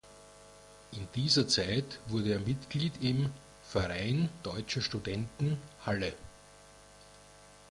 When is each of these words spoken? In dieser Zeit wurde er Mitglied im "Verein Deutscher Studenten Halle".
In 0.93 1.07
dieser 1.13 1.47
Zeit 1.47 1.99
wurde 2.07 2.31
er 2.33 2.39
Mitglied 2.39 3.03
im 3.03 3.29
"Verein 3.61 4.29
Deutscher 4.41 4.81
Studenten 4.81 5.59
Halle". 5.85 6.15